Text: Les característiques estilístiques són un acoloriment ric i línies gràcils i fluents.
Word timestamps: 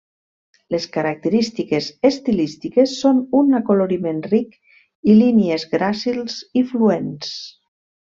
Les 0.75 0.85
característiques 0.95 1.89
estilístiques 2.09 2.95
són 3.03 3.21
un 3.43 3.59
acoloriment 3.61 4.25
ric 4.35 4.59
i 5.15 5.19
línies 5.23 5.71
gràcils 5.79 6.43
i 6.65 6.69
fluents. 6.75 7.35